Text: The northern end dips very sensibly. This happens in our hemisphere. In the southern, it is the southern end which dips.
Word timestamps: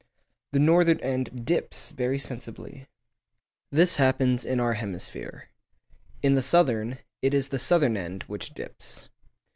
The 0.51 0.57
northern 0.57 0.99
end 1.01 1.45
dips 1.45 1.91
very 1.91 2.17
sensibly. 2.17 2.87
This 3.71 3.97
happens 3.97 4.43
in 4.45 4.59
our 4.59 4.73
hemisphere. 4.73 5.49
In 6.23 6.33
the 6.33 6.41
southern, 6.41 6.97
it 7.21 7.35
is 7.35 7.49
the 7.49 7.59
southern 7.59 7.95
end 7.95 8.23
which 8.23 8.55
dips. 8.55 9.09